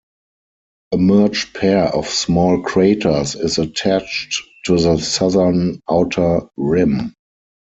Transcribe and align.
A 0.93 0.97
merged 0.97 1.53
pair 1.53 1.83
of 1.93 2.07
small 2.09 2.63
craters 2.63 3.35
is 3.35 3.59
attached 3.59 4.41
to 4.65 4.75
the 4.79 4.97
southern 4.97 5.79
outer 5.91 6.41
rim. 6.57 7.13